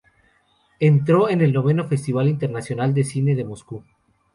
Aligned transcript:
Entró 0.79 1.29
en 1.29 1.41
el 1.41 1.53
Noveno 1.53 1.87
Festival 1.87 2.27
Internacional 2.27 2.91
de 2.95 3.03
Cine 3.03 3.35
de 3.35 3.45
Moscú. 3.45 3.83